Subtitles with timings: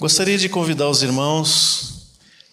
[0.00, 2.06] Gostaria de convidar os irmãos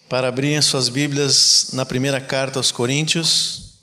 [0.06, 3.78] para abrirem suas Bíblias na primeira carta aos Coríntios.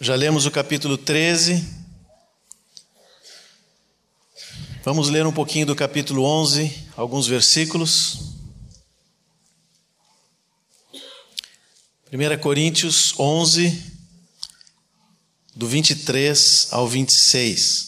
[0.00, 1.68] Já lemos o capítulo 13.
[4.84, 8.36] Vamos ler um pouquinho do capítulo 11, alguns versículos.
[12.12, 13.92] 1 Coríntios 11,
[15.52, 17.87] do 23 ao 26.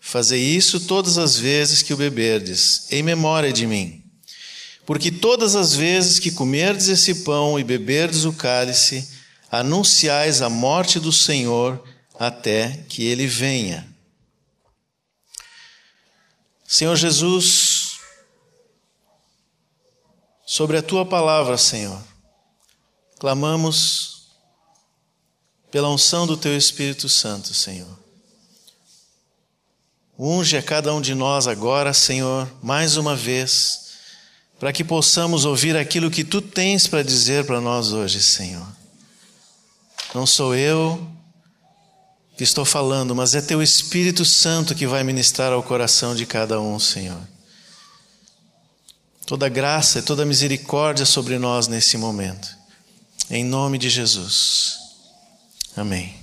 [0.00, 4.02] Fazei isso todas as vezes que o beberdes, em memória de mim.
[4.86, 9.06] Porque todas as vezes que comerdes esse pão e beberdes o cálice,
[9.50, 11.84] anunciais a morte do Senhor
[12.18, 13.86] até que ele venha.
[16.66, 17.98] Senhor Jesus,
[20.46, 22.00] sobre a tua palavra, Senhor,
[23.18, 24.28] clamamos
[25.70, 27.98] pela unção do teu Espírito Santo, Senhor.
[30.22, 33.92] Unge a cada um de nós agora, Senhor, mais uma vez,
[34.58, 38.66] para que possamos ouvir aquilo que tu tens para dizer para nós hoje, Senhor.
[40.14, 41.10] Não sou eu
[42.36, 46.60] que estou falando, mas é teu Espírito Santo que vai ministrar ao coração de cada
[46.60, 47.26] um, Senhor.
[49.24, 52.46] Toda graça e toda misericórdia sobre nós nesse momento.
[53.30, 54.76] Em nome de Jesus.
[55.74, 56.19] Amém.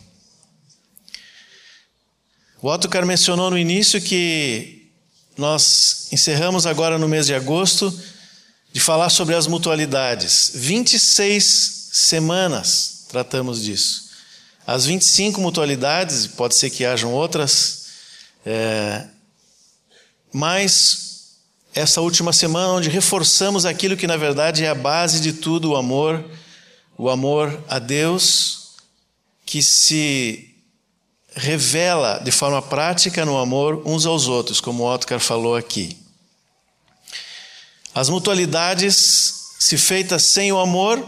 [2.60, 4.90] O Otto mencionou no início que
[5.38, 7.94] nós encerramos agora no mês de agosto
[8.74, 10.52] de falar sobre as mutualidades.
[10.56, 14.10] 26 semanas tratamos disso.
[14.66, 17.86] As 25 mutualidades, pode ser que hajam outras,
[18.44, 19.06] é,
[20.34, 21.38] mas
[21.76, 25.76] essa última semana, onde reforçamos aquilo que na verdade é a base de tudo, o
[25.76, 26.26] amor,
[26.98, 28.72] o amor a Deus,
[29.46, 30.57] que se
[31.38, 35.98] revela de forma prática no amor uns aos outros, como o Otkar falou aqui.
[37.94, 41.04] As mutualidades, se feitas sem o amor,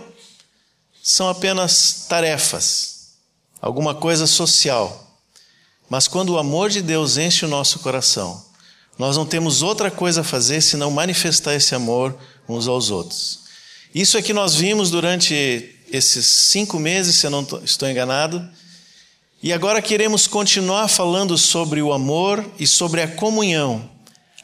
[1.03, 3.09] são apenas tarefas,
[3.61, 5.07] alguma coisa social.
[5.89, 8.45] Mas quando o amor de Deus enche o nosso coração,
[8.97, 12.15] nós não temos outra coisa a fazer senão manifestar esse amor
[12.47, 13.39] uns aos outros.
[13.93, 18.47] Isso é que nós vimos durante esses cinco meses, se eu não estou enganado,
[19.41, 23.89] e agora queremos continuar falando sobre o amor e sobre a comunhão.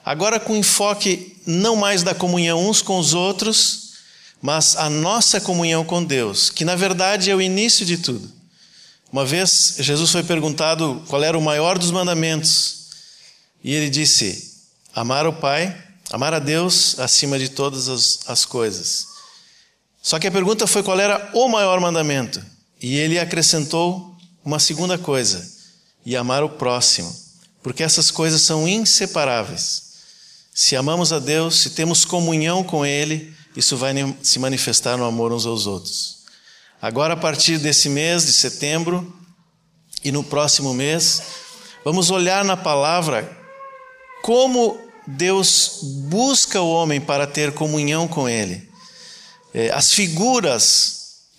[0.06, 3.94] Agora com enfoque não mais da comunhão uns com os outros,
[4.41, 8.31] mas a nossa comunhão com Deus, que na verdade é o início de tudo.
[9.11, 12.85] Uma vez Jesus foi perguntado qual era o maior dos mandamentos,
[13.63, 14.61] e ele disse:
[14.94, 15.75] amar o Pai,
[16.11, 19.07] amar a Deus acima de todas as, as coisas.
[20.01, 22.41] Só que a pergunta foi qual era o maior mandamento,
[22.81, 24.15] e ele acrescentou
[24.45, 25.56] uma segunda coisa,
[26.06, 27.13] e amar o próximo,
[27.63, 29.85] porque essas coisas são inseparáveis.
[30.53, 35.34] Se amamos a Deus, se temos comunhão com Ele, isso vai se manifestar no amor
[35.34, 36.19] uns aos outros.
[36.79, 39.11] Agora, a partir desse mês de setembro
[40.03, 41.23] e no próximo mês,
[41.84, 43.35] vamos olhar na palavra
[44.22, 48.69] como Deus busca o homem para ter comunhão com Ele.
[49.53, 50.94] É, as figuras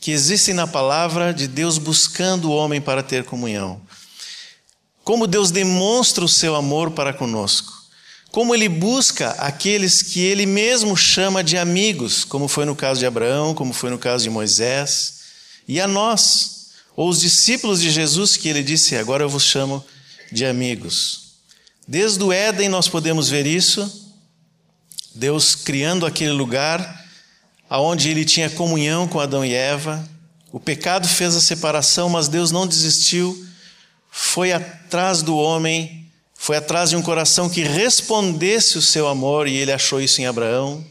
[0.06, 3.83] que existem na palavra de Deus buscando o homem para ter comunhão.
[5.03, 7.72] Como Deus demonstra o seu amor para conosco.
[8.31, 13.06] Como ele busca aqueles que ele mesmo chama de amigos, como foi no caso de
[13.06, 15.22] Abraão, como foi no caso de Moisés,
[15.66, 19.84] e a nós, ou os discípulos de Jesus, que ele disse: Agora eu vos chamo
[20.31, 21.33] de amigos.
[21.89, 24.15] Desde o Éden nós podemos ver isso,
[25.12, 27.06] Deus criando aquele lugar
[27.68, 30.09] aonde ele tinha comunhão com Adão e Eva.
[30.53, 33.47] O pecado fez a separação, mas Deus não desistiu.
[34.10, 39.57] Foi atrás do homem, foi atrás de um coração que respondesse o seu amor, e
[39.57, 40.84] ele achou isso em Abraão.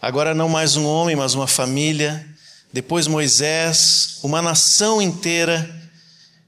[0.00, 2.26] Agora, não mais um homem, mas uma família.
[2.72, 5.80] Depois, Moisés, uma nação inteira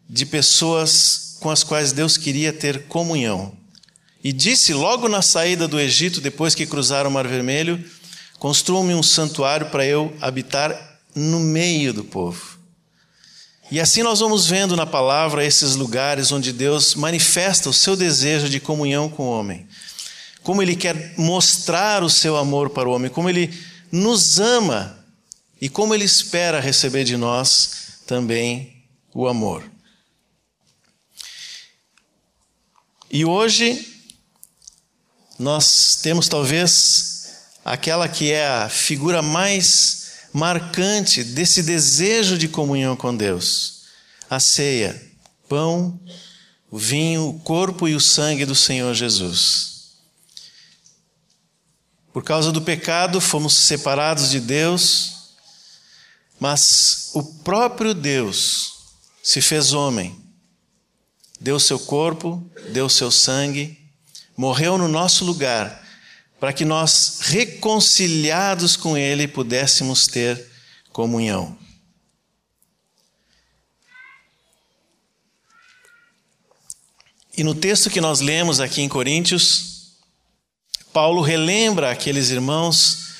[0.08, 3.52] de pessoas com as quais Deus queria ter comunhão.
[4.25, 7.85] E disse logo na saída do Egito, depois que cruzaram o Mar Vermelho:
[8.44, 12.58] Construam-me um santuário para eu habitar no meio do povo.
[13.70, 18.50] E assim nós vamos vendo na palavra esses lugares onde Deus manifesta o seu desejo
[18.50, 19.67] de comunhão com o homem.
[20.43, 23.50] como Ele quer mostrar o seu amor para o homem, como Ele
[23.91, 25.02] nos ama
[25.58, 29.64] e como Ele espera receber de nós também o amor.
[33.11, 34.05] E hoje
[35.38, 37.13] nós temos talvez
[37.64, 43.84] aquela que é a figura mais marcante desse desejo de comunhão com Deus,
[44.28, 45.00] a ceia,
[45.49, 45.99] pão,
[46.70, 49.75] o vinho, o corpo e o sangue do Senhor Jesus.
[52.12, 55.14] Por causa do pecado, fomos separados de Deus,
[56.38, 58.72] mas o próprio Deus
[59.22, 60.20] se fez homem,
[61.40, 63.78] deu seu corpo, deu seu sangue,
[64.37, 65.84] morreu no nosso lugar,
[66.44, 70.46] para que nós, reconciliados com Ele, pudéssemos ter
[70.93, 71.56] comunhão.
[77.35, 79.94] E no texto que nós lemos aqui em Coríntios,
[80.93, 83.14] Paulo relembra aqueles irmãos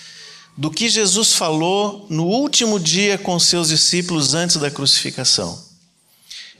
[0.55, 5.67] do que Jesus falou no último dia com seus discípulos antes da crucificação.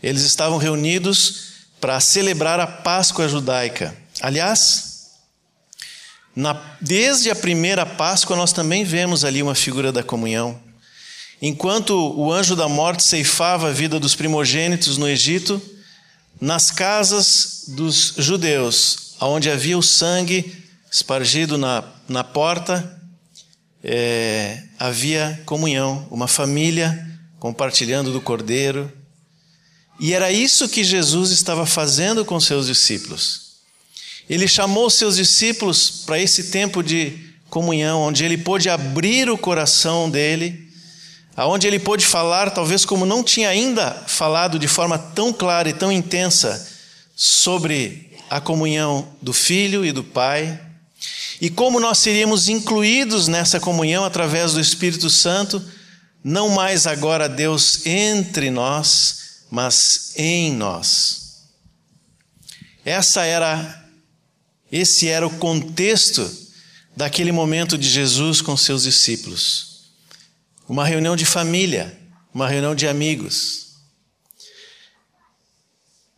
[0.03, 3.95] Eles estavam reunidos para celebrar a Páscoa judaica.
[4.23, 4.94] Aliás,
[6.35, 10.61] na, desde a primeira Páscoa, nós também vemos ali uma figura da comunhão.
[11.41, 15.61] Enquanto o anjo da morte ceifava a vida dos primogênitos no Egito,
[16.41, 23.01] nas casas dos judeus, onde havia o sangue espargido na, na porta,
[23.83, 27.07] é, havia comunhão, uma família
[27.39, 28.91] compartilhando do cordeiro.
[30.01, 33.44] E era isso que Jesus estava fazendo com seus discípulos.
[34.29, 37.19] Ele chamou seus discípulos para esse tempo de
[37.51, 40.65] comunhão, onde ele pôde abrir o coração dele
[41.37, 45.73] aonde ele pôde falar, talvez como não tinha ainda falado de forma tão clara e
[45.73, 46.69] tão intensa
[47.17, 50.61] sobre a comunhão do Filho e do Pai,
[51.41, 55.63] e como nós seríamos incluídos nessa comunhão através do Espírito Santo,
[56.23, 61.43] não mais agora Deus entre nós, mas em nós.
[62.85, 63.84] Essa era
[64.71, 66.31] esse era o contexto
[66.97, 69.75] daquele momento de Jesus com seus discípulos
[70.69, 71.99] uma reunião de família,
[72.33, 73.75] uma reunião de amigos.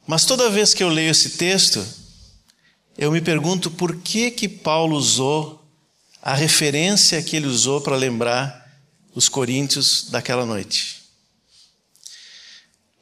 [0.07, 1.85] Mas toda vez que eu leio esse texto,
[2.97, 5.63] eu me pergunto por que que Paulo usou
[6.23, 8.65] a referência que ele usou para lembrar
[9.15, 11.03] os coríntios daquela noite.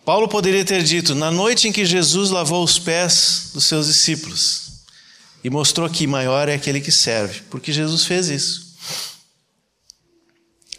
[0.04, 4.63] Paulo poderia ter dito: na noite em que Jesus lavou os pés dos seus discípulos
[5.44, 8.74] e mostrou que maior é aquele que serve, porque Jesus fez isso.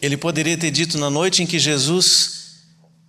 [0.01, 2.63] Ele poderia ter dito na noite em que Jesus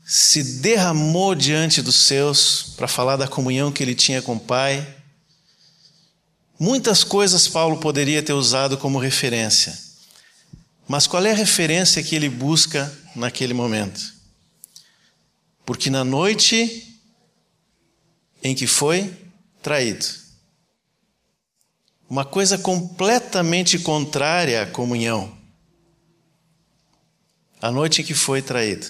[0.04, 4.86] se derramou diante dos seus para falar da comunhão que ele tinha com o Pai.
[6.60, 9.76] Muitas coisas Paulo poderia ter usado como referência.
[10.86, 14.14] Mas qual é a referência que ele busca naquele momento?
[15.64, 17.00] Porque na noite
[18.42, 19.12] em que foi
[19.60, 20.06] traído,
[22.08, 25.36] uma coisa completamente contrária à comunhão
[27.60, 28.86] a noite em que foi traído.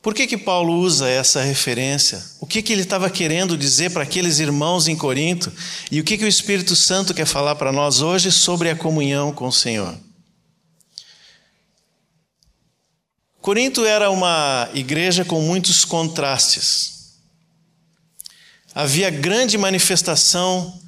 [0.00, 2.22] Por que, que Paulo usa essa referência?
[2.40, 5.52] O que, que ele estava querendo dizer para aqueles irmãos em Corinto?
[5.90, 9.32] E o que, que o Espírito Santo quer falar para nós hoje sobre a comunhão
[9.32, 9.96] com o Senhor?
[13.40, 17.01] Corinto era uma igreja com muitos contrastes.
[18.74, 20.80] Havia grande manifestação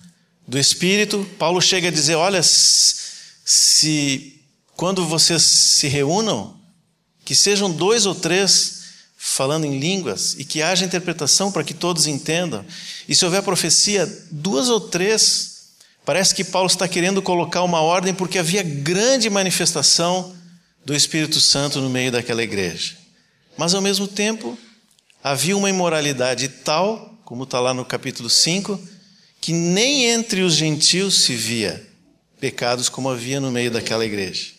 [0.47, 1.29] do Espírito.
[1.39, 4.41] Paulo chega a dizer: olha, se
[4.77, 6.59] quando vocês se reúnam,
[7.25, 8.85] que sejam dois ou três
[9.17, 12.65] falando em línguas e que haja interpretação para que todos entendam.
[13.09, 15.55] E se houver profecia, duas ou três.
[16.05, 20.37] Parece que Paulo está querendo colocar uma ordem porque havia grande manifestação
[20.85, 22.95] do Espírito Santo no meio daquela igreja.
[23.57, 24.59] Mas ao mesmo tempo,
[25.23, 28.81] havia uma imoralidade tal, como está lá no capítulo 5,
[29.41, 31.87] que nem entre os gentios se via
[32.39, 34.53] pecados como havia no meio daquela igreja.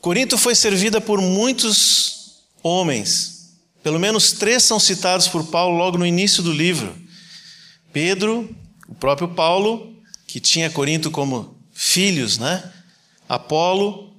[0.00, 3.52] Corinto foi servida por muitos homens.
[3.82, 6.96] Pelo menos três são citados por Paulo logo no início do livro:
[7.92, 8.48] Pedro,
[8.88, 12.72] o próprio Paulo, que tinha Corinto como filhos, né?
[13.28, 14.12] Apolo,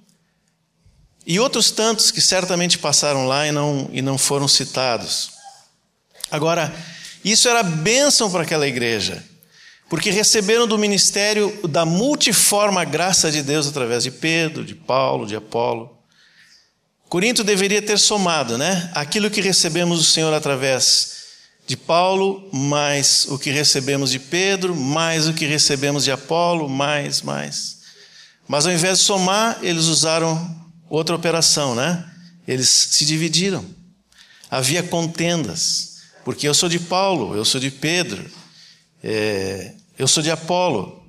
[1.26, 5.32] e outros tantos que certamente passaram lá e não, e não foram citados.
[6.34, 6.75] Agora,
[7.24, 9.24] isso era bênção para aquela igreja
[9.94, 15.36] porque receberam do ministério da multiforme graça de Deus através de Pedro, de Paulo, de
[15.36, 15.96] Apolo.
[17.08, 18.90] Corinto deveria ter somado, né?
[18.96, 21.13] Aquilo que recebemos do Senhor através
[21.68, 27.22] de Paulo, mais o que recebemos de Pedro, mais o que recebemos de Apolo, mais,
[27.22, 27.78] mais.
[28.48, 30.60] Mas ao invés de somar, eles usaram
[30.90, 32.04] outra operação, né?
[32.48, 33.63] Eles se dividiram.
[34.50, 35.93] Havia contendas,
[36.24, 38.30] porque eu sou de Paulo, eu sou de Pedro,
[39.03, 41.03] é, eu sou de Apolo.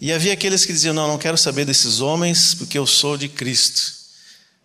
[0.00, 3.28] E havia aqueles que diziam: Não, não quero saber desses homens, porque eu sou de
[3.28, 4.00] Cristo.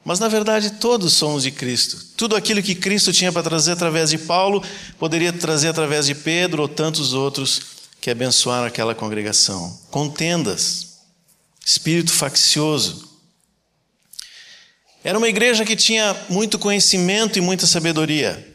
[0.05, 1.97] Mas na verdade todos somos de Cristo.
[2.15, 4.63] Tudo aquilo que Cristo tinha para trazer através de Paulo,
[4.99, 7.59] poderia trazer através de Pedro ou tantos outros
[7.99, 9.75] que abençoaram aquela congregação.
[9.89, 10.99] Contendas,
[11.65, 13.09] espírito faccioso.
[15.03, 18.54] Era uma igreja que tinha muito conhecimento e muita sabedoria.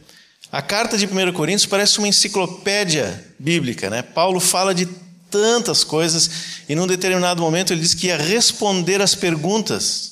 [0.51, 4.01] A carta de 1 Coríntios parece uma enciclopédia bíblica, né?
[4.01, 4.85] Paulo fala de
[5.29, 6.29] tantas coisas
[6.67, 10.11] e num determinado momento ele diz que ia responder às perguntas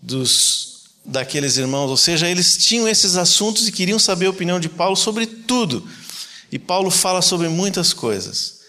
[0.00, 4.68] dos daqueles irmãos, ou seja, eles tinham esses assuntos e queriam saber a opinião de
[4.68, 5.88] Paulo sobre tudo.
[6.50, 8.60] E Paulo fala sobre muitas coisas,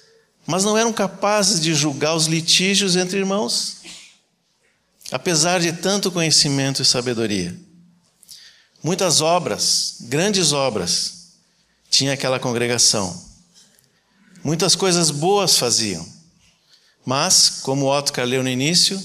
[0.45, 3.77] mas não eram capazes de julgar os litígios entre irmãos,
[5.11, 7.66] apesar de tanto conhecimento e sabedoria.
[8.87, 11.33] Muitas obras, grandes obras,
[11.89, 13.21] tinha aquela congregação.
[14.41, 16.07] Muitas coisas boas faziam.
[17.05, 18.97] Mas, como Otto leu no início,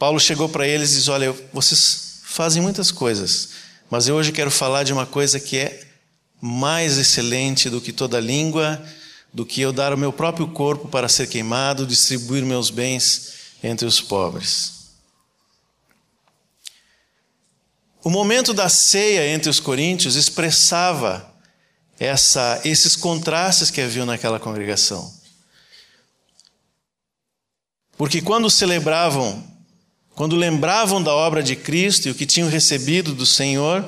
[0.00, 3.50] Paulo chegou para eles e disse: Olha, vocês fazem muitas coisas,
[3.88, 5.86] mas eu hoje quero falar de uma coisa que é
[6.40, 8.84] mais excelente do que toda língua,
[9.32, 13.86] do que eu dar o meu próprio corpo para ser queimado, distribuir meus bens entre
[13.86, 14.81] os pobres.
[18.02, 21.32] O momento da ceia entre os coríntios expressava
[21.98, 25.12] essa, esses contrastes que haviam naquela congregação.
[27.96, 29.52] Porque quando celebravam
[30.14, 33.84] quando lembravam da obra de Cristo e o que tinham recebido do Senhor,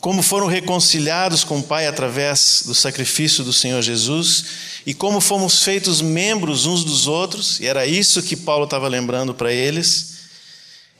[0.00, 4.44] como foram reconciliados com o Pai através do sacrifício do Senhor Jesus
[4.86, 9.34] e como fomos feitos membros uns dos outros, e era isso que Paulo estava lembrando
[9.34, 10.13] para eles,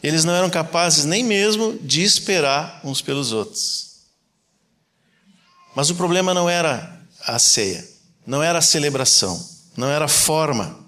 [0.07, 4.01] eles não eram capazes nem mesmo de esperar uns pelos outros.
[5.75, 7.89] Mas o problema não era a ceia,
[8.27, 9.43] não era a celebração,
[9.75, 10.79] não era a forma.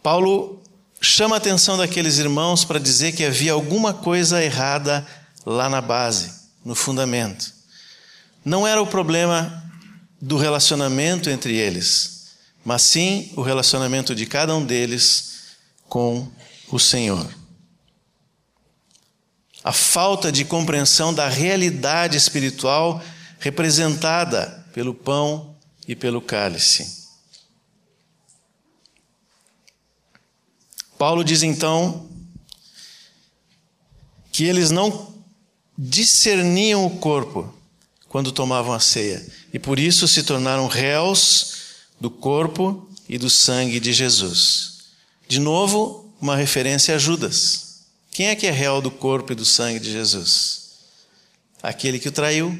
[0.00, 0.62] Paulo
[1.00, 5.04] chama a atenção daqueles irmãos para dizer que havia alguma coisa errada
[5.44, 6.32] lá na base,
[6.64, 7.52] no fundamento.
[8.44, 9.68] Não era o problema
[10.22, 12.28] do relacionamento entre eles,
[12.64, 15.56] mas sim o relacionamento de cada um deles
[15.88, 16.30] com
[16.70, 17.28] o Senhor.
[19.62, 23.02] A falta de compreensão da realidade espiritual
[23.38, 25.56] representada pelo pão
[25.86, 26.98] e pelo cálice.
[30.98, 32.08] Paulo diz então
[34.32, 35.14] que eles não
[35.76, 37.54] discerniam o corpo
[38.08, 41.56] quando tomavam a ceia e por isso se tornaram réus
[42.00, 44.78] do corpo e do sangue de Jesus.
[45.28, 47.86] De novo, uma referência a Judas.
[48.10, 50.70] Quem é que é réu do corpo e do sangue de Jesus?
[51.62, 52.58] Aquele que o traiu,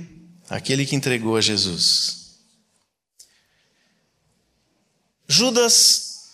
[0.49, 2.39] aquele que entregou a Jesus.
[5.27, 6.31] Judas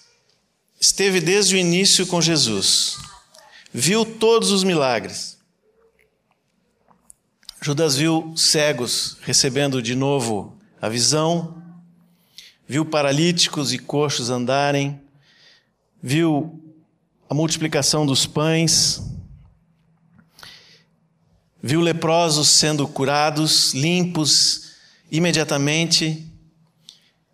[0.80, 2.96] esteve desde o início com Jesus,
[3.72, 5.36] viu todos os milagres.
[7.60, 11.62] Judas viu cegos recebendo de novo a visão,
[12.68, 15.00] viu paralíticos e coxos andarem,
[16.02, 16.63] viu
[17.28, 19.02] a multiplicação dos pães,
[21.62, 24.72] viu leprosos sendo curados, limpos
[25.10, 26.30] imediatamente,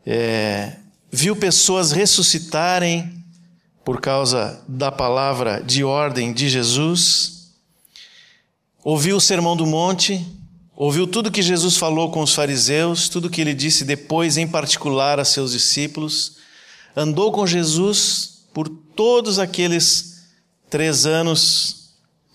[0.06, 0.76] é,
[1.10, 3.24] viu pessoas ressuscitarem
[3.84, 7.52] por causa da palavra de ordem de Jesus,
[8.84, 10.24] ouviu o sermão do monte,
[10.76, 15.18] ouviu tudo que Jesus falou com os fariseus, tudo que ele disse depois, em particular,
[15.18, 16.36] a seus discípulos,
[16.94, 18.68] andou com Jesus por
[19.00, 20.26] todos aqueles
[20.68, 21.94] três anos,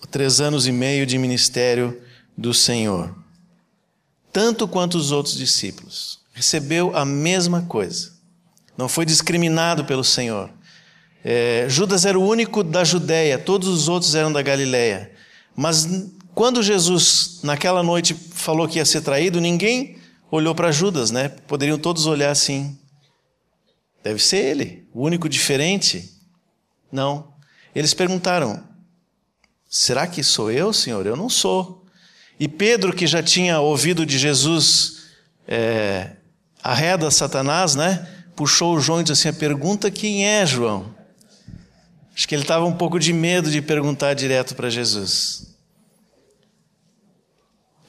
[0.09, 2.01] três anos e meio de ministério
[2.35, 3.15] do Senhor,
[4.33, 6.19] tanto quanto os outros discípulos.
[6.33, 8.13] Recebeu a mesma coisa,
[8.75, 10.49] não foi discriminado pelo Senhor
[11.27, 15.11] é, Judas era o único da Judéia, todos os outros eram da Galiléia.
[15.55, 15.87] Mas
[16.35, 19.97] quando Jesus, naquela noite, falou que ia ser traído, ninguém
[20.31, 21.29] olhou para Judas, né?
[21.29, 22.75] Poderiam todos olhar assim.
[24.03, 26.14] Deve ser ele, o único diferente.
[26.91, 27.33] Não.
[27.73, 28.63] Eles perguntaram:
[29.69, 31.05] Será que sou eu, Senhor?
[31.05, 31.85] Eu não sou.
[32.39, 35.05] E Pedro, que já tinha ouvido de Jesus
[35.47, 36.11] é,
[36.63, 38.07] arreda Satanás, né?
[38.35, 40.93] Puxou o João e disse assim: Pergunta quem é, João.
[42.15, 45.53] Acho que ele estava um pouco de medo de perguntar direto para Jesus.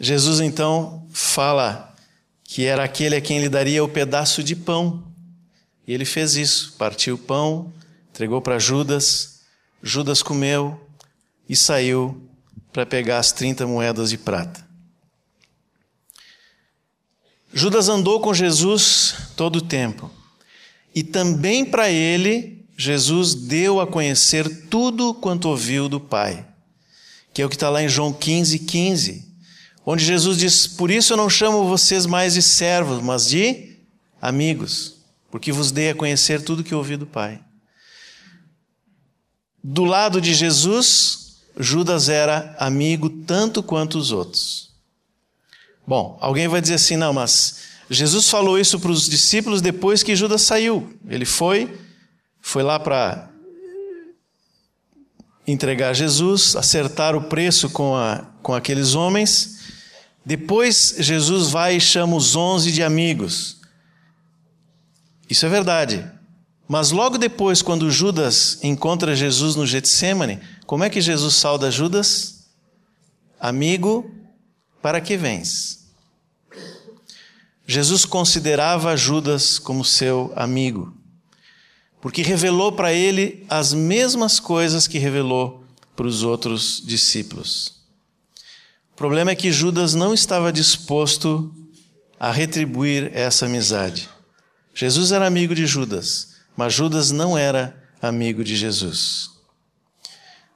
[0.00, 1.95] Jesus então fala
[2.43, 5.05] que era aquele a quem ele daria o pedaço de pão.
[5.87, 7.73] E ele fez isso, partiu o pão,
[8.16, 9.40] entregou para Judas,
[9.82, 10.80] Judas comeu
[11.46, 12.26] e saiu
[12.73, 14.66] para pegar as 30 moedas de prata.
[17.52, 20.11] Judas andou com Jesus todo o tempo.
[20.94, 26.46] E também para ele, Jesus deu a conhecer tudo quanto ouviu do Pai.
[27.35, 29.28] Que é o que está lá em João 15, 15.
[29.85, 33.76] Onde Jesus diz: Por isso eu não chamo vocês mais de servos, mas de
[34.23, 34.94] amigos,
[35.30, 37.42] porque vos dei a conhecer tudo que ouvi do Pai.
[39.63, 44.71] Do lado de Jesus, Judas era amigo tanto quanto os outros.
[45.87, 47.59] Bom, alguém vai dizer assim: não, mas
[47.89, 50.99] Jesus falou isso para os discípulos depois que Judas saiu.
[51.09, 51.79] Ele foi,
[52.41, 53.31] foi lá para
[55.47, 59.57] entregar Jesus, acertar o preço com, a, com aqueles homens.
[60.25, 63.59] Depois Jesus vai e chama os onze de amigos.
[65.31, 66.05] Isso é verdade.
[66.68, 72.46] Mas logo depois, quando Judas encontra Jesus no Getsemane, como é que Jesus sauda Judas?
[73.38, 74.11] Amigo,
[74.82, 75.87] para que vens?
[77.66, 80.96] Jesus considerava Judas como seu amigo,
[82.00, 85.64] porque revelou para ele as mesmas coisas que revelou
[85.96, 87.75] para os outros discípulos.
[88.92, 91.52] O problema é que Judas não estava disposto
[92.18, 94.08] a retribuir essa amizade.
[94.75, 99.31] Jesus era amigo de Judas, mas Judas não era amigo de Jesus.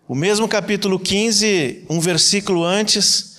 [0.08, 3.38] O mesmo capítulo 15, um versículo antes,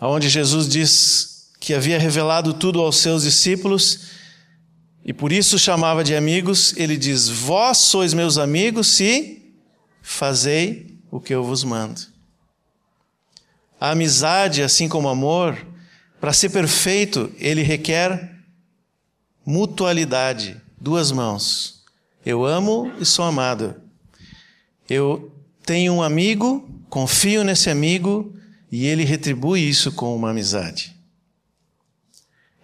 [0.00, 4.10] onde Jesus diz que havia revelado tudo aos seus discípulos
[5.04, 9.54] e por isso chamava de amigos, ele diz: Vós sois meus amigos se
[10.02, 12.00] fazei o que eu vos mando.
[13.80, 15.58] A amizade, assim como o amor,
[16.20, 18.36] para ser perfeito, ele requer
[19.44, 21.82] mutualidade, duas mãos.
[22.24, 23.74] Eu amo e sou amado.
[24.88, 25.30] Eu
[25.64, 28.34] tenho um amigo, confio nesse amigo
[28.72, 30.96] e ele retribui isso com uma amizade.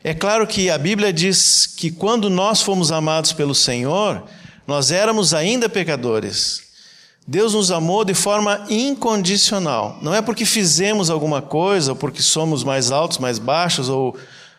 [0.03, 4.27] É claro que a Bíblia diz que quando nós fomos amados pelo Senhor,
[4.67, 6.63] nós éramos ainda pecadores.
[7.27, 9.99] Deus nos amou de forma incondicional.
[10.01, 14.17] Não é porque fizemos alguma coisa, ou porque somos mais altos, mais baixos, ou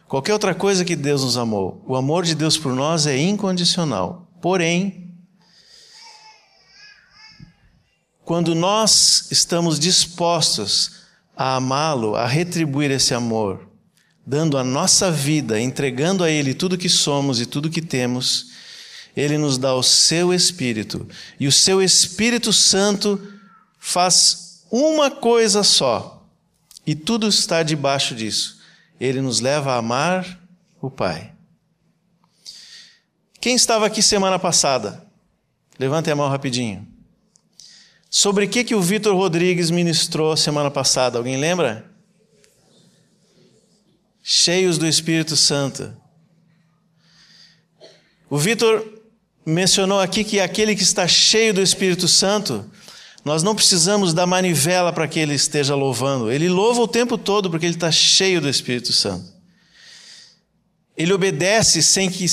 [0.08, 1.84] qualquer outra coisa que Deus nos amou.
[1.86, 4.32] O amor de Deus por nós é incondicional.
[4.42, 5.16] Porém,
[8.24, 10.92] quando nós estamos dispostos
[11.36, 13.70] a amá-lo, a retribuir esse amor,
[14.26, 18.48] dando a nossa vida, entregando a Ele tudo que somos e tudo que temos,
[19.16, 21.08] Ele nos dá o seu Espírito.
[21.40, 23.22] E o seu Espírito Santo
[23.80, 26.28] faz uma coisa só,
[26.86, 28.57] e tudo está debaixo disso.
[29.00, 30.40] Ele nos leva a amar
[30.82, 31.34] o Pai.
[33.40, 35.06] Quem estava aqui semana passada?
[35.80, 36.88] Levante a mão rapidinho.
[38.10, 41.18] Sobre o que, que o Vitor Rodrigues ministrou semana passada?
[41.18, 41.98] Alguém lembra?
[44.30, 45.96] cheios do Espírito Santo.
[48.30, 48.86] O Vitor
[49.46, 52.70] mencionou aqui que aquele que está cheio do Espírito Santo,
[53.28, 56.32] nós não precisamos da manivela para que ele esteja louvando.
[56.32, 59.26] Ele louva o tempo todo porque ele está cheio do Espírito Santo.
[60.96, 62.26] Ele obedece sem que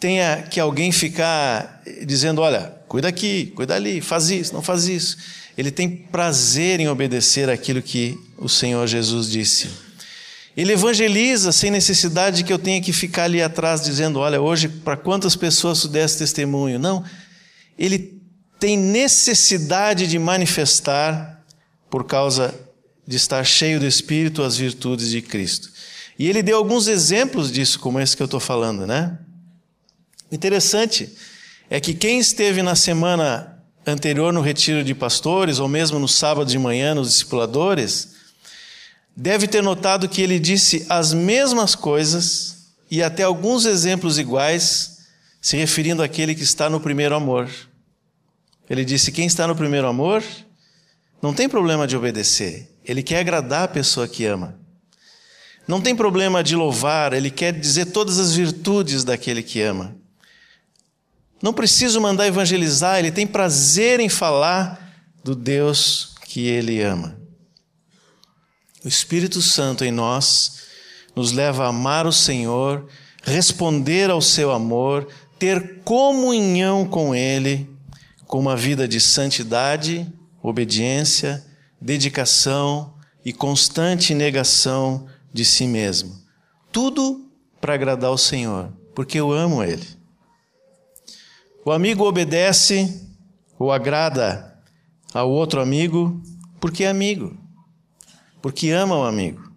[0.00, 5.16] tenha que alguém ficar dizendo: olha, cuida aqui, cuida ali, faz isso, não faz isso.
[5.56, 9.68] Ele tem prazer em obedecer aquilo que o Senhor Jesus disse.
[10.56, 14.68] Ele evangeliza sem necessidade de que eu tenha que ficar ali atrás dizendo: olha, hoje
[14.68, 16.80] para quantas pessoas tu desse testemunho.
[16.80, 17.04] Não.
[17.78, 18.20] Ele
[18.62, 21.44] tem necessidade de manifestar,
[21.90, 22.54] por causa
[23.04, 25.68] de estar cheio do Espírito, as virtudes de Cristo.
[26.16, 29.18] E ele deu alguns exemplos disso, como esse que eu estou falando, né?
[30.30, 31.10] Interessante
[31.68, 36.48] é que quem esteve na semana anterior no retiro de pastores, ou mesmo no sábado
[36.48, 38.10] de manhã nos discipuladores,
[39.16, 44.98] deve ter notado que ele disse as mesmas coisas e até alguns exemplos iguais,
[45.40, 47.50] se referindo àquele que está no primeiro amor.
[48.68, 50.22] Ele disse: quem está no primeiro amor
[51.20, 54.58] não tem problema de obedecer, ele quer agradar a pessoa que ama.
[55.66, 59.94] Não tem problema de louvar, ele quer dizer todas as virtudes daquele que ama.
[61.40, 67.16] Não preciso mandar evangelizar, ele tem prazer em falar do Deus que ele ama.
[68.84, 70.62] O Espírito Santo em nós
[71.14, 72.88] nos leva a amar o Senhor,
[73.22, 75.06] responder ao seu amor,
[75.38, 77.68] ter comunhão com Ele,
[78.32, 80.10] com uma vida de santidade,
[80.42, 81.44] obediência,
[81.78, 86.18] dedicação e constante negação de si mesmo.
[86.72, 89.86] Tudo para agradar ao Senhor, porque eu amo Ele.
[91.62, 93.06] O amigo obedece
[93.58, 94.58] ou agrada
[95.12, 96.18] ao outro amigo
[96.58, 97.36] porque é amigo,
[98.40, 99.52] porque ama o amigo.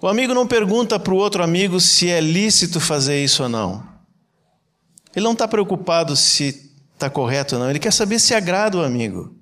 [0.00, 3.84] O amigo não pergunta para o outro amigo se é lícito fazer isso ou não.
[5.16, 6.67] Ele não está preocupado se
[6.98, 9.34] está correto ou não, ele quer saber se agrada o amigo.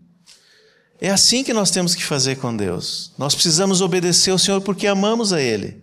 [1.00, 3.12] É assim que nós temos que fazer com Deus.
[3.18, 5.82] Nós precisamos obedecer ao Senhor porque amamos a Ele.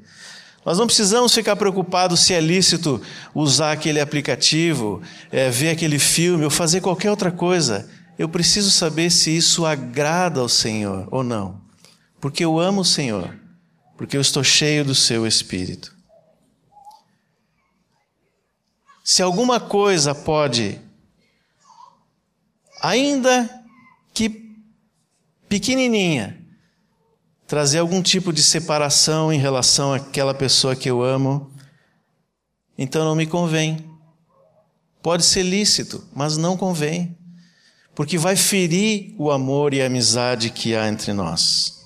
[0.66, 3.02] Nós não precisamos ficar preocupados se é lícito
[3.36, 7.90] usar aquele aplicativo, é, ver aquele filme ou fazer qualquer outra coisa.
[8.18, 11.62] Eu preciso saber se isso agrada ao Senhor ou não.
[12.22, 13.36] Porque eu amo o Senhor,
[13.98, 15.94] porque eu estou cheio do seu Espírito.
[19.04, 20.80] Se alguma coisa pode,
[22.84, 23.50] ainda
[24.14, 24.30] que
[25.48, 26.38] pequenininha,
[27.48, 31.50] trazer algum tipo de separação em relação àquela pessoa que eu amo,
[32.78, 33.90] então não me convém.
[35.02, 37.18] Pode ser lícito, mas não convém,
[37.96, 41.82] porque vai ferir o amor e a amizade que há entre nós.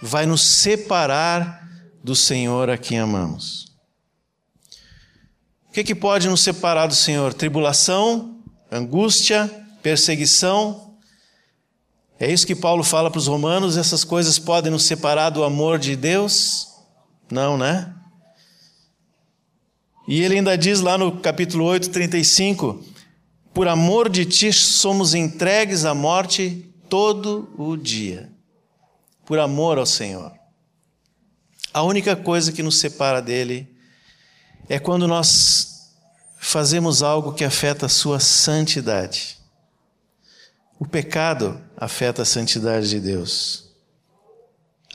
[0.00, 1.68] Vai nos separar
[2.02, 3.66] do Senhor a quem amamos.
[5.68, 7.34] O que, que pode nos separar do Senhor?
[7.34, 8.37] Tribulação,
[8.70, 9.48] angústia,
[9.82, 10.88] perseguição,
[12.20, 15.78] é isso que Paulo fala para os romanos: essas coisas podem nos separar do amor
[15.78, 16.68] de Deus?
[17.30, 17.94] Não, né?
[20.06, 22.84] E ele ainda diz lá no capítulo 8, 35:
[23.54, 28.32] Por amor de ti somos entregues à morte todo o dia.
[29.24, 30.32] Por amor ao Senhor.
[31.72, 33.68] A única coisa que nos separa dele
[34.68, 35.77] é quando nós
[36.38, 39.36] fazemos algo que afeta a sua santidade.
[40.78, 43.68] O pecado afeta a santidade de Deus.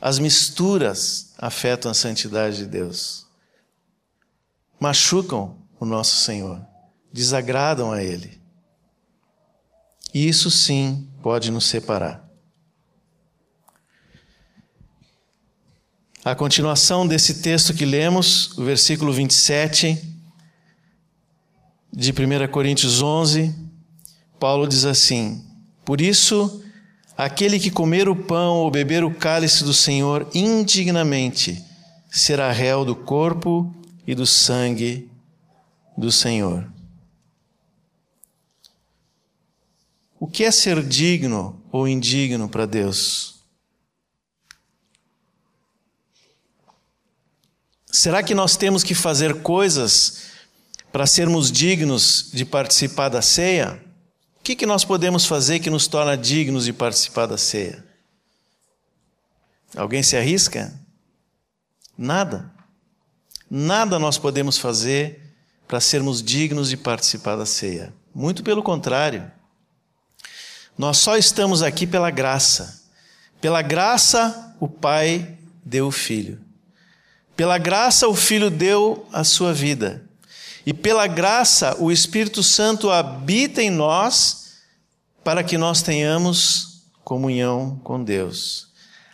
[0.01, 3.27] As misturas afetam a santidade de Deus.
[4.79, 6.65] Machucam o nosso Senhor,
[7.12, 8.41] desagradam a Ele.
[10.13, 12.23] E isso sim pode nos separar.
[16.23, 20.12] A continuação desse texto que lemos, o versículo 27
[21.95, 23.56] de 1 Coríntios 11,
[24.39, 25.45] Paulo diz assim:
[25.86, 26.63] por isso,
[27.15, 31.63] aquele que comer o pão ou beber o cálice do Senhor indignamente
[32.10, 33.73] será réu do corpo
[34.08, 35.10] e do sangue
[35.95, 36.67] do Senhor.
[40.19, 43.36] O que é ser digno ou indigno para Deus?
[47.86, 50.33] Será que nós temos que fazer coisas
[50.93, 53.84] para sermos dignos de participar da ceia?
[54.39, 57.84] O que, que nós podemos fazer que nos torna dignos de participar da ceia?
[59.75, 60.71] Alguém se arrisca?
[61.97, 62.53] Nada.
[63.49, 65.34] Nada nós podemos fazer
[65.67, 67.91] para sermos dignos de participar da ceia.
[68.13, 69.32] Muito pelo contrário.
[70.77, 72.84] Nós só estamos aqui pela graça.
[73.41, 76.39] Pela graça, o Pai deu o Filho.
[77.36, 80.03] Pela graça, o Filho deu a sua vida.
[80.65, 84.54] E pela graça, o Espírito Santo habita em nós
[85.23, 88.67] para que nós tenhamos comunhão com Deus.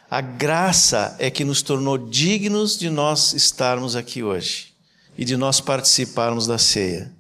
[0.10, 4.74] A graça é que nos tornou dignos de nós estarmos aqui hoje
[5.18, 7.12] e de nós participarmos da ceia.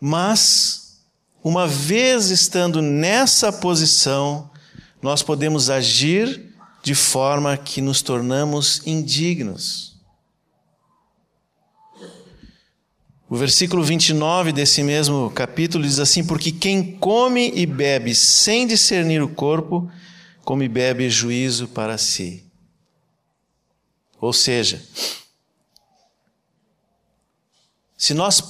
[0.00, 0.98] Mas,
[1.42, 4.50] uma vez estando nessa posição,
[5.02, 9.99] nós podemos agir de forma que nos tornamos indignos.
[13.30, 19.22] O versículo 29 desse mesmo capítulo diz assim: Porque quem come e bebe sem discernir
[19.22, 19.88] o corpo,
[20.44, 22.44] come e bebe juízo para si.
[24.20, 24.84] Ou seja,
[27.96, 28.42] se nós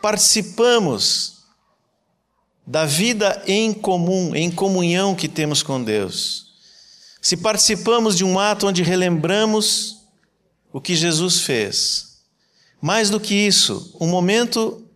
[0.00, 1.46] participamos
[2.64, 6.54] da vida em comum, em comunhão que temos com Deus,
[7.20, 10.04] se participamos de um ato onde relembramos
[10.72, 12.03] o que Jesus fez,
[12.84, 14.86] mais do que isso, um momento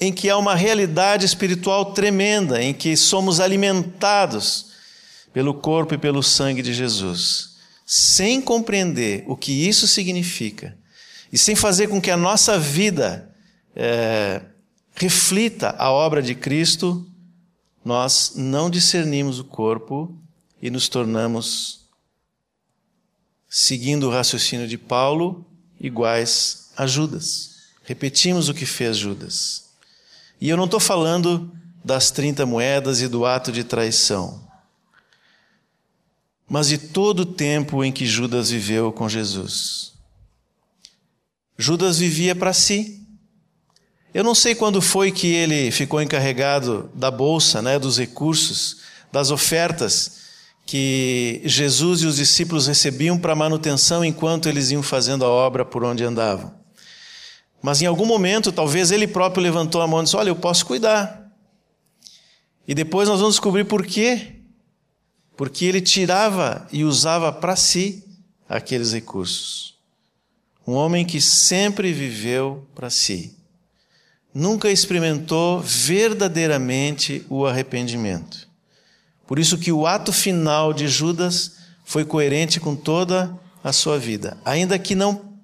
[0.00, 4.72] em que há uma realidade espiritual tremenda, em que somos alimentados
[5.32, 7.50] pelo corpo e pelo sangue de Jesus,
[7.86, 10.76] sem compreender o que isso significa
[11.32, 13.32] e sem fazer com que a nossa vida
[13.76, 14.42] é,
[14.96, 17.08] reflita a obra de Cristo,
[17.84, 20.18] nós não discernimos o corpo
[20.60, 21.88] e nos tornamos,
[23.48, 25.46] seguindo o raciocínio de Paulo,
[25.80, 27.50] iguais a Judas.
[27.82, 29.70] Repetimos o que fez Judas.
[30.40, 31.50] E eu não estou falando
[31.84, 34.48] das 30 moedas e do ato de traição.
[36.52, 39.92] mas de todo o tempo em que Judas viveu com Jesus.
[41.56, 43.06] Judas vivia para si.
[44.12, 48.78] Eu não sei quando foi que ele ficou encarregado da bolsa, né, dos recursos,
[49.12, 50.19] das ofertas
[50.70, 55.82] que Jesus e os discípulos recebiam para manutenção enquanto eles iam fazendo a obra por
[55.82, 56.54] onde andavam.
[57.60, 60.64] Mas em algum momento, talvez ele próprio levantou a mão e disse: Olha, eu posso
[60.64, 61.28] cuidar.
[62.68, 64.36] E depois nós vamos descobrir por quê.
[65.36, 68.04] Porque ele tirava e usava para si
[68.48, 69.74] aqueles recursos.
[70.64, 73.36] Um homem que sempre viveu para si.
[74.32, 78.49] Nunca experimentou verdadeiramente o arrependimento.
[79.30, 84.36] Por isso que o ato final de Judas foi coerente com toda a sua vida,
[84.44, 85.38] ainda que não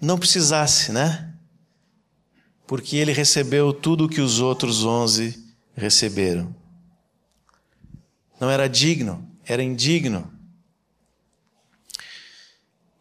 [0.00, 1.34] não precisasse, né?
[2.64, 5.36] Porque ele recebeu tudo o que os outros onze
[5.74, 6.54] receberam.
[8.38, 10.32] Não era digno, era indigno.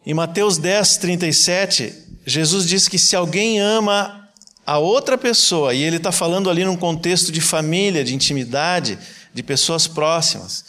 [0.04, 1.94] Em Mateus 10, 37,
[2.26, 4.28] Jesus diz que se alguém ama
[4.66, 8.98] a outra pessoa, e ele está falando ali num contexto de família, de intimidade,
[9.38, 10.66] de pessoas próximas.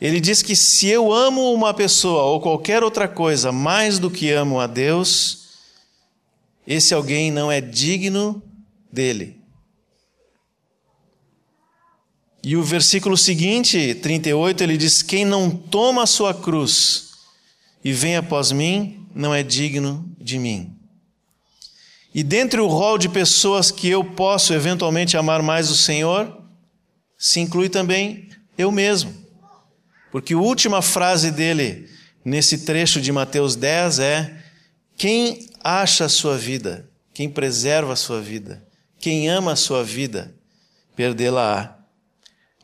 [0.00, 4.32] Ele diz que se eu amo uma pessoa ou qualquer outra coisa mais do que
[4.32, 5.48] amo a Deus,
[6.66, 8.42] esse alguém não é digno
[8.90, 9.38] dele.
[12.42, 17.10] E o versículo seguinte, 38, ele diz: Quem não toma a sua cruz
[17.84, 20.74] e vem após mim, não é digno de mim.
[22.14, 26.45] E dentre o rol de pessoas que eu posso eventualmente amar mais o Senhor,
[27.18, 29.14] se inclui também eu mesmo.
[30.10, 31.88] Porque a última frase dele
[32.24, 34.42] nesse trecho de Mateus 10 é:
[34.96, 38.64] Quem acha a sua vida, quem preserva a sua vida,
[38.98, 40.34] quem ama a sua vida,
[40.94, 41.76] perdê-la-á.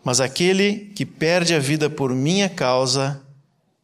[0.05, 3.23] Mas aquele que perde a vida por minha causa,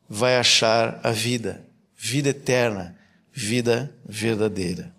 [0.08, 1.64] vai achar a vida,
[1.96, 2.96] vida eterna,
[3.32, 4.97] vida verdadeira.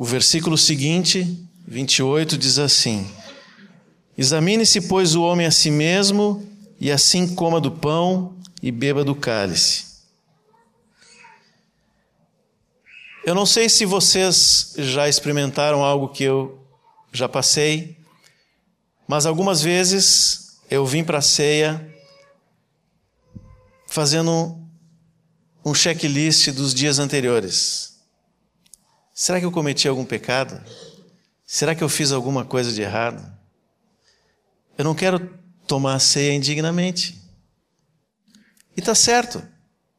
[0.00, 3.10] O versículo seguinte, 28, diz assim:
[4.16, 6.48] Examine-se, pois, o homem a si mesmo,
[6.80, 9.86] e assim coma do pão e beba do cálice.
[13.26, 16.64] Eu não sei se vocês já experimentaram algo que eu
[17.12, 17.98] já passei,
[19.08, 21.92] mas algumas vezes eu vim para a ceia
[23.88, 24.56] fazendo
[25.64, 27.97] um checklist dos dias anteriores.
[29.20, 30.64] Será que eu cometi algum pecado?
[31.44, 33.20] Será que eu fiz alguma coisa de errado?
[34.78, 37.20] Eu não quero tomar a ceia indignamente.
[38.76, 39.42] E está certo.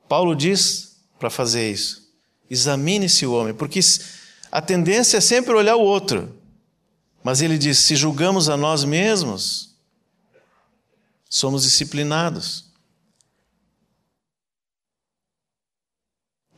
[0.07, 2.09] Paulo diz para fazer isso.
[2.49, 3.81] Examine-se o homem, porque
[4.49, 6.41] a tendência é sempre olhar o outro.
[7.21, 9.75] Mas ele diz: se julgamos a nós mesmos,
[11.29, 12.68] somos disciplinados.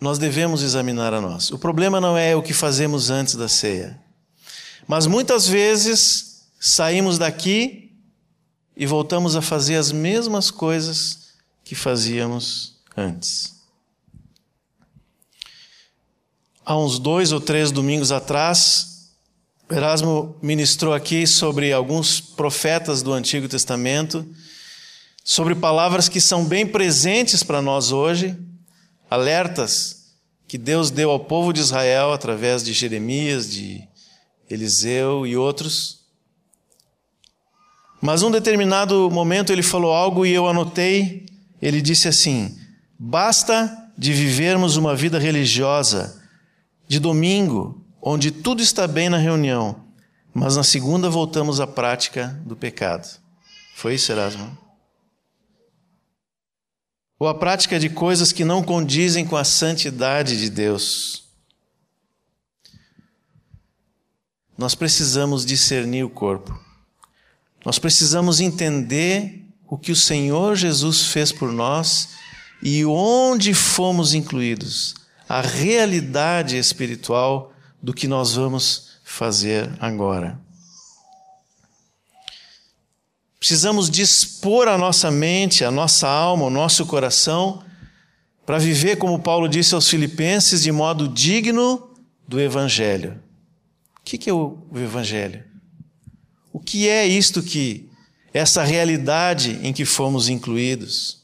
[0.02, 1.52] Nós devemos examinar a nós.
[1.52, 4.02] O problema não é o que fazemos antes da ceia.
[4.88, 7.92] Mas muitas vezes saímos daqui
[8.76, 13.62] e voltamos a fazer as mesmas coisas que fazíamos antes.
[16.66, 19.12] Há uns dois ou três domingos atrás,
[19.70, 24.28] Erasmo ministrou aqui sobre alguns profetas do Antigo Testamento,
[25.24, 28.36] sobre palavras que são bem presentes para nós hoje
[29.12, 30.16] alertas
[30.48, 33.86] que Deus deu ao povo de Israel através de Jeremias, de
[34.50, 36.00] Eliseu e outros.
[38.02, 41.26] Mas num determinado momento ele falou algo e eu anotei.
[41.62, 42.58] Ele disse assim:
[42.98, 46.22] basta de vivermos uma vida religiosa
[46.88, 49.84] de domingo, onde tudo está bem na reunião,
[50.34, 53.08] mas na segunda voltamos à prática do pecado.
[53.76, 54.58] Foi isso, Erasmo?
[57.22, 61.26] Ou a prática de coisas que não condizem com a santidade de Deus.
[64.58, 66.60] Nós precisamos discernir o corpo.
[67.64, 72.10] Nós precisamos entender o que o Senhor Jesus fez por nós
[72.60, 74.96] e onde fomos incluídos,
[75.30, 80.40] a realidade espiritual do que nós vamos fazer agora.
[83.42, 87.64] Precisamos dispor a nossa mente, a nossa alma, o nosso coração
[88.46, 91.92] para viver, como Paulo disse aos Filipenses, de modo digno
[92.28, 93.20] do Evangelho.
[93.98, 95.44] O que é o Evangelho?
[96.54, 97.90] O que é isto que,
[98.32, 101.24] essa realidade em que fomos incluídos?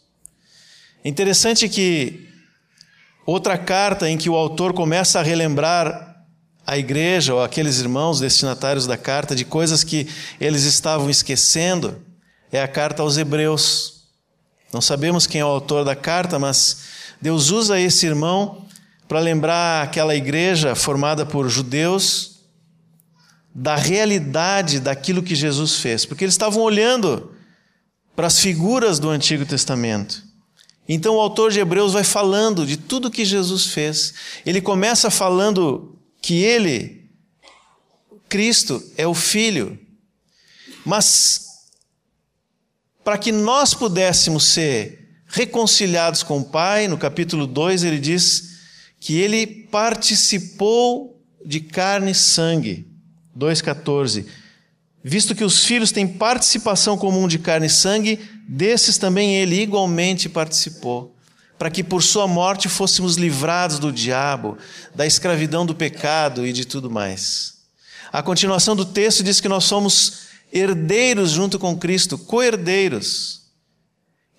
[1.04, 2.28] É interessante que
[3.28, 6.17] outra carta em que o autor começa a relembrar
[6.68, 10.06] a igreja ou aqueles irmãos destinatários da carta de coisas que
[10.38, 12.06] eles estavam esquecendo
[12.52, 14.04] é a carta aos Hebreus.
[14.74, 16.80] Não sabemos quem é o autor da carta, mas
[17.22, 18.66] Deus usa esse irmão
[19.08, 22.42] para lembrar aquela igreja formada por judeus
[23.56, 27.32] da realidade daquilo que Jesus fez, porque eles estavam olhando
[28.14, 30.22] para as figuras do Antigo Testamento.
[30.88, 34.14] Então o autor de Hebreus vai falando de tudo que Jesus fez.
[34.46, 37.10] Ele começa falando que ele,
[38.28, 39.80] Cristo, é o Filho.
[40.86, 41.48] Mas
[43.04, 48.58] para que nós pudéssemos ser reconciliados com o Pai, no capítulo 2 ele diz
[49.00, 52.88] que ele participou de carne e sangue.
[53.38, 54.26] 2,14.
[55.04, 60.28] Visto que os filhos têm participação comum de carne e sangue, desses também ele igualmente
[60.28, 61.16] participou,
[61.58, 64.58] para que por sua morte fôssemos livrados do diabo,
[64.94, 67.58] da escravidão do pecado e de tudo mais.
[68.12, 73.42] A continuação do texto diz que nós somos herdeiros junto com Cristo, co-herdeiros.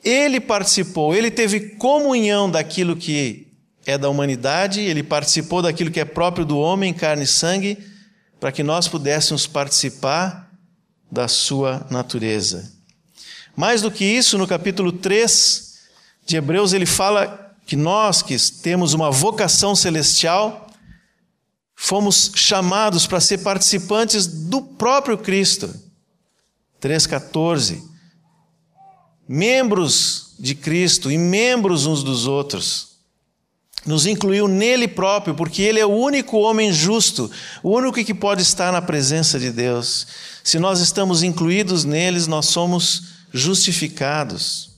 [0.02, 3.48] Ele participou, ele teve comunhão daquilo que
[3.84, 7.78] é da humanidade, ele participou daquilo que é próprio do homem, carne e sangue,
[8.38, 10.50] para que nós pudéssemos participar
[11.10, 12.72] da sua natureza.
[13.56, 15.67] Mais do que isso, no capítulo 3
[16.28, 20.68] de Hebreus, ele fala que nós que temos uma vocação celestial,
[21.74, 25.74] fomos chamados para ser participantes do próprio Cristo.
[26.82, 27.82] 3,14.
[29.26, 32.98] Membros de Cristo e membros uns dos outros.
[33.86, 37.30] Nos incluiu nele próprio, porque ele é o único homem justo,
[37.62, 40.06] o único que pode estar na presença de Deus.
[40.44, 44.77] Se nós estamos incluídos neles, nós somos justificados.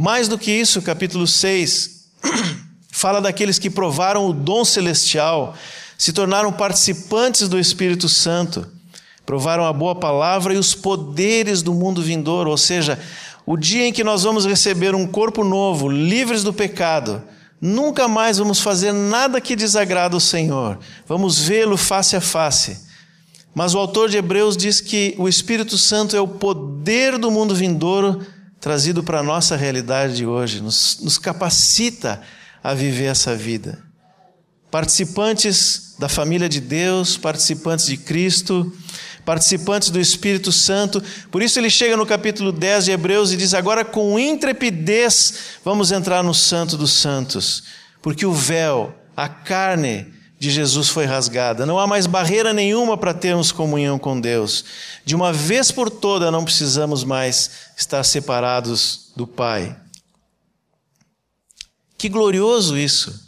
[0.00, 2.04] Mais do que isso, capítulo 6
[2.88, 5.56] fala daqueles que provaram o dom celestial,
[5.98, 8.78] se tornaram participantes do Espírito Santo
[9.26, 12.98] provaram a boa palavra e os poderes do mundo vindouro, ou seja,
[13.44, 17.22] o dia em que nós vamos receber um corpo novo, livres do pecado,
[17.60, 22.86] nunca mais vamos fazer nada que desagrada o Senhor, vamos vê-lo face a face.
[23.54, 27.54] Mas o autor de Hebreus diz que o Espírito Santo é o poder do mundo
[27.54, 28.24] vindouro
[28.60, 32.20] trazido para a nossa realidade de hoje, nos, nos capacita
[32.62, 33.82] a viver essa vida.
[34.70, 38.72] Participantes da família de Deus, participantes de Cristo,
[39.24, 41.02] participantes do Espírito Santo.
[41.30, 45.92] Por isso ele chega no capítulo 10 de Hebreus e diz: Agora com intrepidez vamos
[45.92, 47.64] entrar no Santo dos Santos,
[48.02, 51.66] porque o véu, a carne de Jesus foi rasgada.
[51.66, 54.64] Não há mais barreira nenhuma para termos comunhão com Deus.
[55.04, 59.76] De uma vez por toda não precisamos mais estar separados do Pai.
[61.96, 63.26] Que glorioso isso!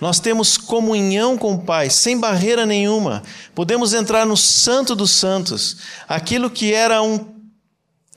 [0.00, 3.22] Nós temos comunhão com o Pai, sem barreira nenhuma.
[3.54, 5.76] Podemos entrar no Santo dos Santos.
[6.08, 7.24] Aquilo que era um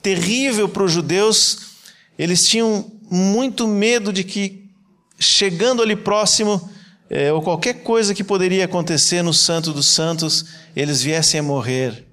[0.01, 1.59] terrível para os judeus,
[2.17, 4.67] eles tinham muito medo de que,
[5.19, 6.71] chegando ali próximo,
[7.09, 12.05] é, ou qualquer coisa que poderia acontecer no Santo dos Santos, eles viessem a morrer.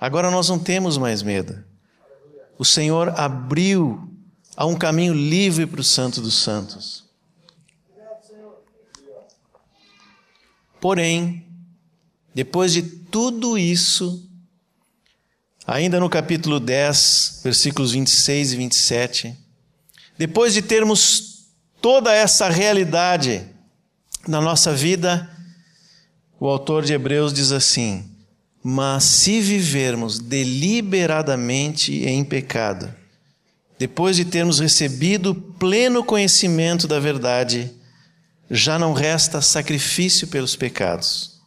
[0.00, 1.62] Agora nós não temos mais medo.
[2.58, 4.08] O Senhor abriu
[4.56, 7.04] a um caminho livre para o Santo dos Santos.
[10.80, 11.46] Porém,
[12.34, 14.28] depois de tudo isso,
[15.66, 19.38] ainda no capítulo 10, versículos 26 e 27,
[20.18, 21.46] depois de termos
[21.80, 23.51] toda essa realidade
[24.26, 25.28] na nossa vida,
[26.38, 28.04] o autor de Hebreus diz assim:
[28.62, 32.92] Mas se vivermos deliberadamente em pecado,
[33.78, 37.70] depois de termos recebido pleno conhecimento da verdade,
[38.50, 41.40] já não resta sacrifício pelos pecados.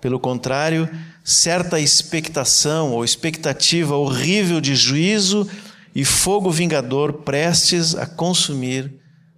[0.00, 0.88] Pelo contrário,
[1.24, 5.48] certa expectação ou expectativa horrível de juízo
[5.94, 8.92] e fogo vingador prestes a consumir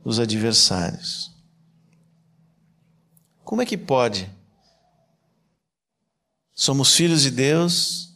[0.04, 1.37] os adversários.
[3.48, 4.28] Como é que pode?
[6.54, 8.14] Somos filhos de Deus,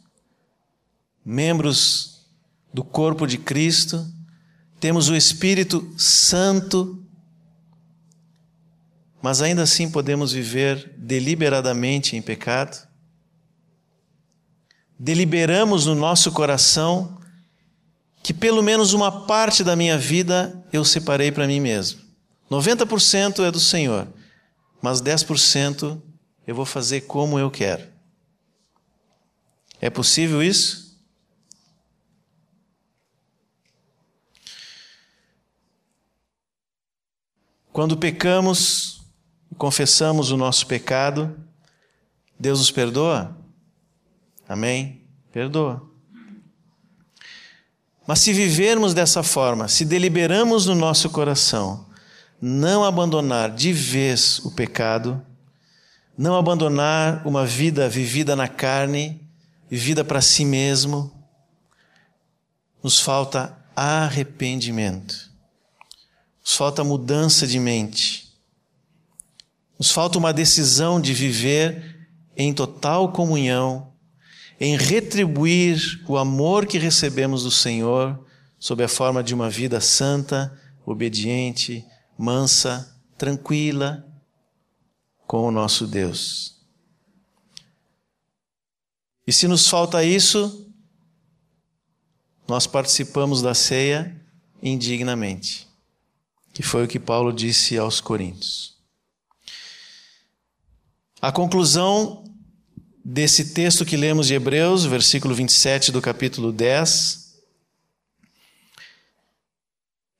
[1.25, 2.27] membros
[2.71, 4.05] do corpo de Cristo,
[4.79, 7.03] temos o Espírito Santo
[9.23, 12.85] mas ainda assim podemos viver deliberadamente em pecado?
[14.99, 17.17] Deliberamos no nosso coração
[18.21, 22.01] que pelo menos uma parte da minha vida eu separei para mim mesmo.
[22.51, 24.09] 90% é do Senhor,
[24.83, 26.01] mas 10%
[26.45, 27.87] eu vou fazer como eu quero.
[29.79, 31.01] É possível isso?
[37.71, 39.01] Quando pecamos,
[39.57, 41.33] confessamos o nosso pecado,
[42.37, 43.37] Deus nos perdoa?
[44.49, 45.07] Amém?
[45.31, 45.89] Perdoa.
[48.05, 51.92] Mas se vivermos dessa forma, se deliberamos no nosso coração
[52.45, 55.25] não abandonar de vez o pecado,
[56.17, 59.21] não abandonar uma vida vivida na carne,
[59.69, 61.09] vivida para si mesmo,
[62.83, 65.31] nos falta arrependimento,
[66.41, 68.37] nos falta mudança de mente,
[69.79, 73.93] nos falta uma decisão de viver em total comunhão,
[74.59, 78.19] em retribuir o amor que recebemos do Senhor
[78.59, 81.85] sob a forma de uma vida santa, obediente,
[82.23, 84.07] mansa, tranquila
[85.27, 86.55] com o nosso Deus.
[89.27, 90.71] E se nos falta isso,
[92.47, 94.15] nós participamos da ceia
[94.61, 95.67] indignamente,
[96.53, 98.77] que foi o que Paulo disse aos Coríntios.
[101.21, 102.23] A conclusão
[103.03, 107.22] desse texto que lemos de Hebreus, versículo 27 do capítulo 10,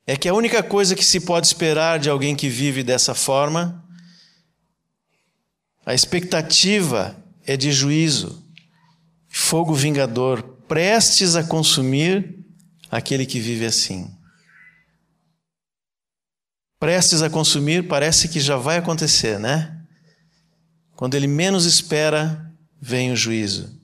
[0.06, 3.82] é que a única coisa que se pode esperar de alguém que vive dessa forma,
[5.86, 8.42] a expectativa é de juízo,
[9.28, 12.38] fogo vingador, prestes a consumir
[12.90, 14.10] aquele que vive assim.
[16.78, 19.80] Prestes a consumir, parece que já vai acontecer, né?
[20.94, 23.80] Quando ele menos espera, vem o juízo.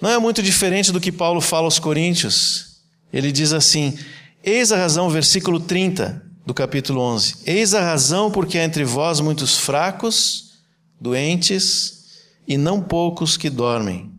[0.00, 2.82] Não é muito diferente do que Paulo fala aos Coríntios.
[3.12, 3.96] Ele diz assim:
[4.44, 7.44] Eis a razão, versículo 30 do capítulo 11.
[7.46, 10.54] Eis a razão porque há entre vós muitos fracos,
[11.00, 14.12] doentes e não poucos que dormem.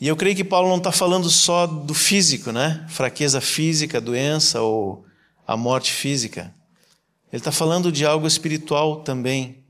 [0.00, 2.86] E eu creio que Paulo não está falando só do físico, né?
[2.88, 5.04] Fraqueza física, doença ou
[5.46, 6.54] a morte física.
[7.30, 9.64] Ele está falando de algo espiritual também.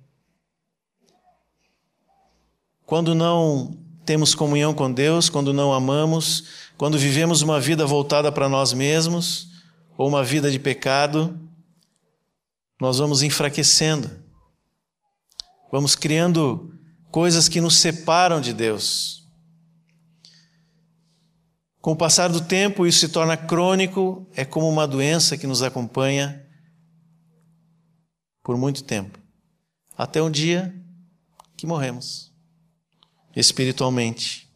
[2.84, 3.76] Quando não
[4.06, 6.44] temos comunhão com Deus, quando não amamos,
[6.78, 9.48] quando vivemos uma vida voltada para nós mesmos,
[9.98, 11.38] ou uma vida de pecado,
[12.80, 14.08] nós vamos enfraquecendo.
[15.72, 16.72] Vamos criando
[17.10, 19.26] coisas que nos separam de Deus.
[21.80, 25.62] Com o passar do tempo, isso se torna crônico, é como uma doença que nos
[25.62, 26.46] acompanha
[28.42, 29.18] por muito tempo,
[29.98, 30.72] até um dia
[31.56, 32.35] que morremos
[33.36, 34.46] espiritualmente.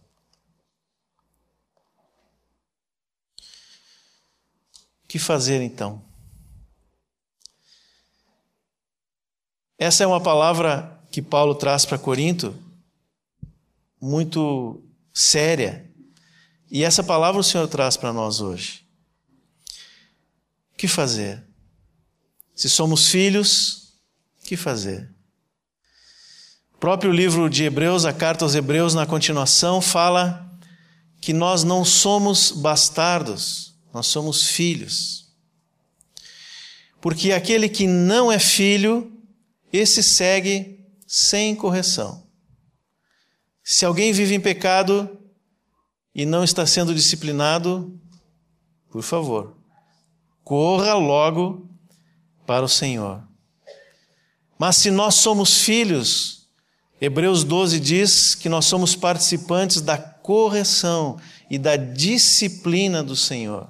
[5.10, 6.00] que fazer então?
[9.76, 12.56] Essa é uma palavra que Paulo traz para Corinto,
[14.00, 14.80] muito
[15.12, 15.92] séria.
[16.70, 18.86] E essa palavra o Senhor traz para nós hoje.
[20.72, 21.44] O que fazer?
[22.54, 23.94] Se somos filhos,
[24.40, 25.12] o que fazer?
[26.80, 30.50] O próprio livro de Hebreus, a carta aos Hebreus, na continuação, fala
[31.20, 35.28] que nós não somos bastardos nós somos filhos.
[37.02, 39.12] Porque aquele que não é filho,
[39.70, 42.26] esse segue sem correção.
[43.62, 45.18] Se alguém vive em pecado
[46.14, 48.00] e não está sendo disciplinado,
[48.90, 49.54] por favor,
[50.42, 51.68] corra logo
[52.46, 53.22] para o Senhor.
[54.58, 56.39] Mas se nós somos filhos,
[57.00, 61.18] Hebreus 12 diz que nós somos participantes da correção
[61.50, 63.68] e da disciplina do Senhor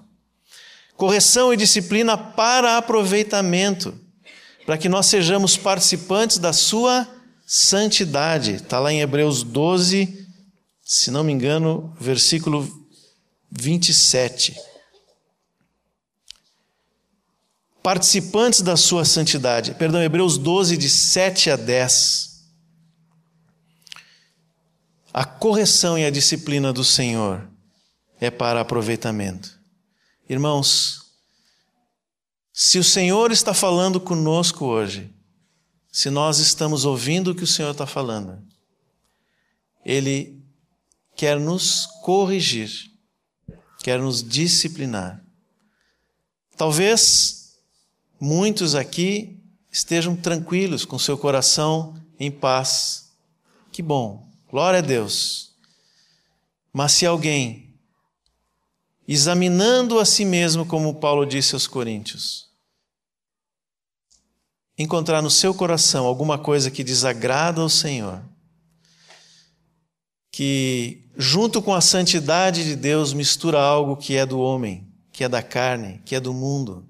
[1.01, 3.99] correção e disciplina para aproveitamento,
[4.66, 7.09] para que nós sejamos participantes da sua
[7.47, 8.57] santidade.
[8.57, 10.28] Está lá em Hebreus 12,
[10.85, 12.70] se não me engano, versículo
[13.51, 14.55] 27.
[17.83, 19.72] Participantes da sua santidade.
[19.72, 22.30] Perdão, Hebreus 12, de 7 a 10.
[25.12, 27.48] A correção e a disciplina do Senhor
[28.20, 29.58] é para aproveitamento.
[30.28, 31.00] Irmãos,
[32.52, 35.12] se o Senhor está falando conosco hoje,
[35.90, 38.40] se nós estamos ouvindo o que o Senhor está falando,
[39.84, 40.40] Ele
[41.16, 42.70] quer nos corrigir,
[43.82, 45.24] quer nos disciplinar.
[46.56, 47.56] Talvez
[48.20, 49.42] muitos aqui
[49.72, 53.11] estejam tranquilos, com seu coração em paz.
[53.72, 55.53] Que bom, glória a Deus.
[56.72, 57.70] Mas se alguém
[59.11, 62.48] examinando a si mesmo, como Paulo disse aos Coríntios.
[64.78, 68.22] Encontrar no seu coração alguma coisa que desagrada ao Senhor,
[70.30, 75.28] que junto com a santidade de Deus mistura algo que é do homem, que é
[75.28, 76.88] da carne, que é do mundo,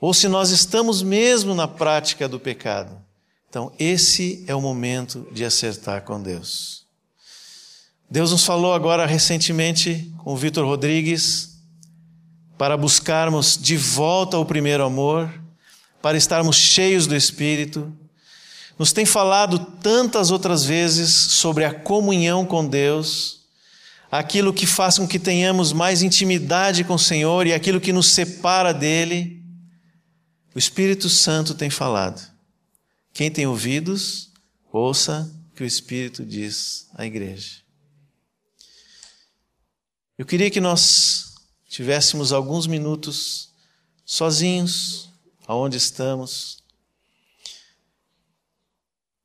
[0.00, 3.05] ou se nós estamos mesmo na prática do pecado.
[3.56, 6.84] Então, esse é o momento de acertar com Deus.
[8.10, 11.56] Deus nos falou agora recentemente com o Vitor Rodrigues
[12.58, 15.32] para buscarmos de volta o primeiro amor,
[16.02, 17.90] para estarmos cheios do Espírito.
[18.78, 23.46] Nos tem falado tantas outras vezes sobre a comunhão com Deus,
[24.12, 28.10] aquilo que faz com que tenhamos mais intimidade com o Senhor e aquilo que nos
[28.10, 29.42] separa dele.
[30.54, 32.35] O Espírito Santo tem falado.
[33.16, 34.30] Quem tem ouvidos,
[34.70, 37.62] ouça o que o Espírito diz à igreja.
[40.18, 41.34] Eu queria que nós
[41.66, 43.54] tivéssemos alguns minutos
[44.04, 45.08] sozinhos,
[45.46, 46.62] aonde estamos,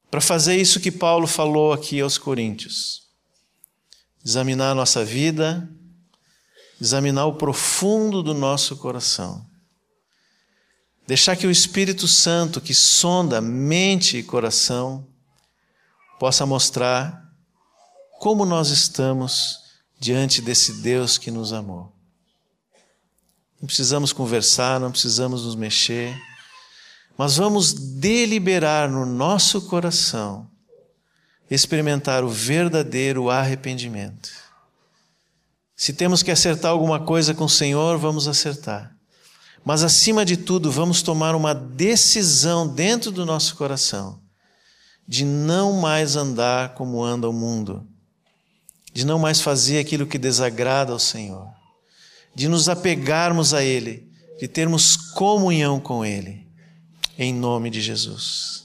[0.09, 3.09] para fazer isso que Paulo falou aqui aos Coríntios.
[4.23, 5.69] Examinar a nossa vida,
[6.79, 9.50] examinar o profundo do nosso coração.
[11.11, 15.05] Deixar que o Espírito Santo, que sonda mente e coração,
[16.17, 17.29] possa mostrar
[18.17, 19.59] como nós estamos
[19.99, 21.91] diante desse Deus que nos amou.
[23.59, 26.17] Não precisamos conversar, não precisamos nos mexer,
[27.17, 30.49] mas vamos deliberar no nosso coração
[31.49, 34.31] experimentar o verdadeiro arrependimento.
[35.75, 38.95] Se temos que acertar alguma coisa com o Senhor, vamos acertar.
[39.63, 44.21] Mas acima de tudo, vamos tomar uma decisão dentro do nosso coração
[45.11, 47.85] de não mais andar como anda o mundo,
[48.93, 51.49] de não mais fazer aquilo que desagrada ao Senhor,
[52.33, 54.09] de nos apegarmos a Ele,
[54.39, 56.47] de termos comunhão com Ele,
[57.17, 58.60] em nome de Jesus.